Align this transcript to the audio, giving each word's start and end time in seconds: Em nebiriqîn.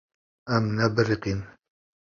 Em 0.55 0.63
nebiriqîn. 0.77 1.39